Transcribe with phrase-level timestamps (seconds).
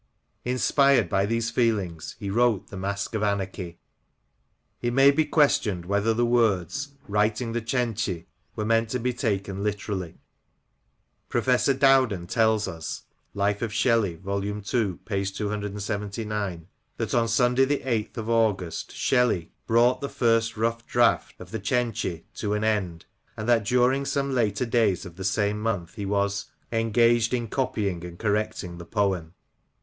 [0.45, 3.77] Inspired by these feelings he wrote the Masque of Anarchy...."
[4.81, 8.25] It may be questioned whether the words '* writing The Cenci"
[8.55, 10.17] were meant to be taken literally.
[11.29, 13.03] Professor Dowden tells us
[13.35, 14.43] {Life of Shelley, vol.
[14.43, 14.51] ii.
[14.61, 15.25] p.
[15.25, 21.35] 279) that, on Sunday the 8th of August, Shelley *' brought the first rough draft
[21.39, 23.05] [of The Cenct] to an end,"
[23.37, 27.47] and that during some later days of the same month he was '* engaged in
[27.47, 29.35] copying and correcting the poem."